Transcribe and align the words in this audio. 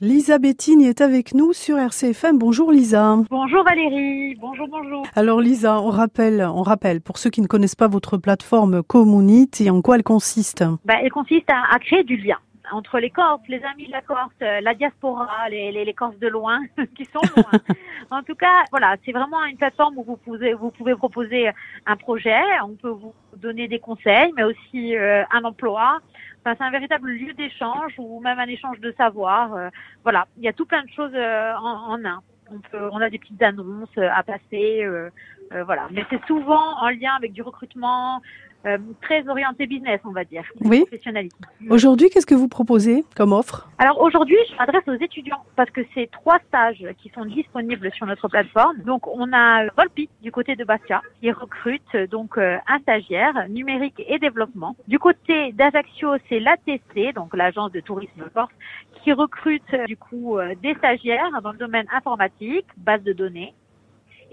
Lisa 0.00 0.40
Bettini 0.40 0.88
est 0.88 1.00
avec 1.00 1.34
nous 1.34 1.52
sur 1.52 1.78
RCFM. 1.78 2.36
Bonjour 2.36 2.72
Lisa. 2.72 3.16
Bonjour 3.30 3.62
Valérie. 3.62 4.34
Bonjour, 4.40 4.66
bonjour. 4.66 5.06
Alors 5.14 5.40
Lisa, 5.40 5.80
on 5.80 5.90
rappelle, 5.90 6.44
on 6.52 6.62
rappelle 6.62 7.00
pour 7.00 7.16
ceux 7.16 7.30
qui 7.30 7.40
ne 7.40 7.46
connaissent 7.46 7.76
pas 7.76 7.86
votre 7.86 8.16
plateforme 8.16 8.82
Community, 8.82 9.70
en 9.70 9.82
quoi 9.82 9.94
elle 9.94 10.02
consiste? 10.02 10.64
Bah, 10.84 10.94
Elle 11.00 11.12
consiste 11.12 11.48
à, 11.48 11.78
créer 11.78 12.02
du 12.02 12.16
lien 12.16 12.38
entre 12.72 12.98
les 12.98 13.10
Corses, 13.10 13.42
les 13.48 13.62
amis 13.62 13.86
de 13.86 13.92
la 13.92 14.00
Corse, 14.00 14.32
euh, 14.42 14.60
la 14.62 14.74
diaspora, 14.74 15.48
les, 15.48 15.70
les, 15.70 15.84
les 15.84 15.94
Corses 15.94 16.18
de 16.18 16.26
loin, 16.26 16.58
qui 16.96 17.04
sont 17.04 17.20
loin. 17.36 17.60
en 18.10 18.22
tout 18.24 18.34
cas, 18.34 18.64
voilà, 18.72 18.96
c'est 19.04 19.12
vraiment 19.12 19.44
une 19.44 19.56
plateforme 19.56 19.98
où 19.98 20.02
vous 20.02 20.16
pouvez, 20.16 20.54
vous 20.54 20.70
pouvez 20.70 20.96
proposer 20.96 21.50
un 21.86 21.96
projet, 21.96 22.40
on 22.64 22.74
peut 22.74 22.88
vous 22.88 23.14
donner 23.36 23.68
des 23.68 23.78
conseils, 23.78 24.32
mais 24.36 24.42
aussi 24.42 24.96
euh, 24.96 25.22
un 25.30 25.44
emploi, 25.44 26.00
C'est 26.44 26.60
un 26.60 26.70
véritable 26.70 27.10
lieu 27.10 27.32
d'échange 27.32 27.94
ou 27.98 28.20
même 28.20 28.38
un 28.38 28.46
échange 28.46 28.78
de 28.80 28.92
savoir. 28.92 29.54
Euh, 29.54 29.68
voilà, 30.02 30.26
il 30.36 30.44
y 30.44 30.48
a 30.48 30.52
tout 30.52 30.66
plein 30.66 30.82
de 30.82 30.90
choses 30.90 31.12
euh, 31.14 31.54
en, 31.54 31.92
en, 31.92 32.04
un. 32.04 32.20
On, 32.50 32.58
peut, 32.58 32.90
on 32.92 33.00
a 33.00 33.08
des 33.08 33.18
petites 33.18 33.42
annonces 33.42 33.88
euh, 33.96 34.08
à 34.14 34.22
passer, 34.22 34.86
voilà. 35.62 35.88
Mais 35.90 36.04
c'est 36.10 36.24
souvent 36.26 36.80
en 36.80 36.88
lien 36.88 37.12
avec 37.16 37.32
du 37.32 37.42
recrutement, 37.42 38.20
euh, 38.66 38.78
très 39.02 39.28
orienté 39.28 39.66
business, 39.66 40.00
on 40.04 40.12
va 40.12 40.24
dire. 40.24 40.42
Oui. 40.62 40.86
Aujourd'hui, 41.68 42.08
qu'est-ce 42.08 42.24
que 42.24 42.34
vous 42.34 42.48
proposez 42.48 43.04
comme 43.14 43.34
offre? 43.34 43.68
Alors 43.76 44.00
aujourd'hui, 44.00 44.38
je 44.50 44.56
m'adresse 44.56 44.84
aux 44.86 45.04
étudiants 45.04 45.44
parce 45.54 45.70
que 45.70 45.82
c'est 45.92 46.10
trois 46.10 46.38
stages 46.48 46.86
qui 47.02 47.10
sont 47.10 47.26
disponibles 47.26 47.92
sur 47.92 48.06
notre 48.06 48.26
plateforme. 48.26 48.78
Donc 48.86 49.06
on 49.06 49.30
a 49.34 49.66
Volpi 49.76 50.08
du 50.22 50.32
côté 50.32 50.56
de 50.56 50.64
Bastia 50.64 51.02
qui 51.20 51.30
recrute 51.30 51.94
donc 52.10 52.38
euh, 52.38 52.56
un 52.66 52.78
stagiaire 52.78 53.48
numérique 53.50 54.02
et 54.08 54.18
développement. 54.18 54.76
Du 54.88 54.98
côté 54.98 55.52
d'Ajaccio, 55.52 56.14
c'est 56.30 56.40
l'ATC, 56.40 57.14
donc 57.14 57.36
l'agence 57.36 57.70
de 57.70 57.80
tourisme 57.80 58.24
Corse, 58.32 58.52
qui 59.02 59.12
recrute 59.12 59.74
du 59.86 59.98
coup 59.98 60.38
euh, 60.38 60.54
des 60.62 60.74
stagiaires 60.76 61.42
dans 61.42 61.52
le 61.52 61.58
domaine 61.58 61.86
informatique, 61.92 62.66
base 62.78 63.02
de 63.02 63.12
données 63.12 63.52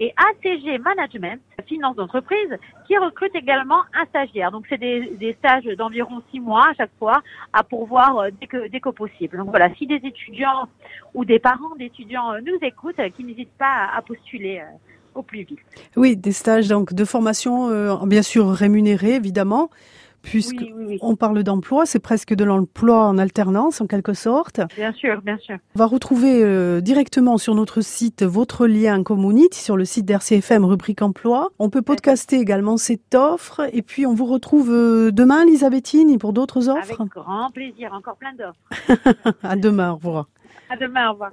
et 0.02 0.12
ACG 0.16 0.80
Management, 0.82 1.40
finance 1.68 1.94
d'entreprise, 1.94 2.58
qui 2.88 2.98
recrute 2.98 3.32
également 3.36 3.78
un 3.94 4.04
stagiaire. 4.06 4.50
Donc 4.50 4.66
c'est 4.68 4.78
des, 4.78 5.36
stages 5.38 5.64
d'environ 5.78 6.20
six 6.32 6.40
mois 6.40 6.70
à 6.70 6.74
chaque 6.74 6.90
fois 6.98 7.22
à 7.52 7.62
pourvoir 7.62 8.18
euh, 8.18 8.30
dès 8.40 8.48
que, 8.48 8.68
dès 8.68 8.80
que 8.80 8.88
possible. 8.88 9.36
Donc 9.38 9.50
voilà, 9.50 9.72
si 9.76 9.86
des 9.86 10.00
étudiants 10.02 10.68
ou 11.14 11.24
des 11.24 11.38
parents 11.38 11.76
d'étudiants 11.78 12.32
euh, 12.32 12.40
nous 12.44 12.58
écoutent, 12.62 12.98
euh, 12.98 13.10
qui 13.10 13.22
n'hésitent 13.22 13.56
pas 13.56 13.90
à 13.96 14.02
postuler 14.02 14.60
au 15.14 15.22
plus 15.22 15.44
vite. 15.44 15.60
Oui, 15.94 16.16
des 16.16 16.32
stages 16.32 16.66
donc 16.66 16.94
de 16.94 17.04
formation 17.04 18.04
bien 18.06 18.22
sûr 18.22 18.48
rémunérés 18.48 19.14
évidemment, 19.14 19.70
puisque 20.22 20.64
on 21.00 21.16
parle 21.16 21.42
d'emploi, 21.42 21.86
c'est 21.86 21.98
presque 21.98 22.34
de 22.34 22.44
l'emploi 22.44 23.06
en 23.06 23.18
alternance 23.18 23.80
en 23.80 23.86
quelque 23.86 24.14
sorte. 24.14 24.60
Bien 24.76 24.92
sûr, 24.92 25.20
bien 25.22 25.38
sûr. 25.38 25.56
On 25.74 25.78
va 25.78 25.86
retrouver 25.86 26.42
euh, 26.42 26.80
directement 26.80 27.38
sur 27.38 27.54
notre 27.54 27.80
site 27.80 28.22
votre 28.22 28.66
lien 28.66 29.02
Community 29.02 29.60
sur 29.60 29.76
le 29.76 29.84
site 29.84 30.06
d'RCFM 30.06 30.64
rubrique 30.64 31.02
emploi. 31.02 31.50
On 31.58 31.70
peut 31.70 31.82
podcaster 31.82 32.38
également 32.38 32.76
cette 32.76 33.14
offre 33.14 33.62
et 33.72 33.82
puis 33.82 34.06
on 34.06 34.14
vous 34.14 34.26
retrouve 34.26 34.70
euh, 34.70 35.10
demain 35.12 35.42
Elisabethine 35.42 36.18
pour 36.18 36.32
d'autres 36.32 36.68
offres. 36.68 37.00
Avec 37.00 37.12
grand 37.12 37.50
plaisir, 37.50 37.92
encore 37.92 38.16
plein 38.16 38.32
d'offres. 38.32 39.36
à 39.42 39.56
demain, 39.56 39.92
au 39.92 39.96
revoir. 39.96 40.28
À 40.70 40.76
demain, 40.76 41.10
au 41.10 41.12
revoir. 41.12 41.30